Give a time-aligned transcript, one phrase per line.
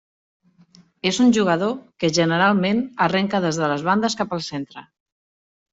[1.09, 4.91] És un jugador que generalment arrenca des de les bandes cap al centre.